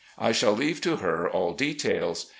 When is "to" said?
0.81-0.95